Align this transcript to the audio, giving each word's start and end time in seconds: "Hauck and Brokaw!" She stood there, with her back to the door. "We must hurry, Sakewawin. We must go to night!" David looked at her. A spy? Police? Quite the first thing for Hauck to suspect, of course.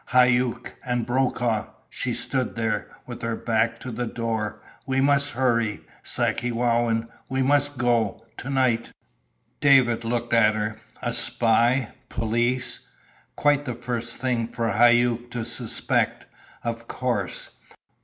"Hauck 0.07 0.73
and 0.83 1.05
Brokaw!" 1.05 1.67
She 1.87 2.15
stood 2.15 2.55
there, 2.55 2.87
with 3.05 3.21
her 3.21 3.35
back 3.35 3.77
to 3.81 3.91
the 3.91 4.07
door. 4.07 4.59
"We 4.87 4.99
must 4.99 5.33
hurry, 5.33 5.81
Sakewawin. 6.01 7.07
We 7.29 7.43
must 7.43 7.77
go 7.77 8.25
to 8.37 8.49
night!" 8.49 8.91
David 9.59 10.03
looked 10.03 10.33
at 10.33 10.55
her. 10.55 10.79
A 11.03 11.13
spy? 11.13 11.89
Police? 12.09 12.89
Quite 13.35 13.65
the 13.65 13.75
first 13.75 14.17
thing 14.17 14.47
for 14.47 14.69
Hauck 14.71 15.29
to 15.29 15.45
suspect, 15.45 16.25
of 16.63 16.87
course. 16.87 17.51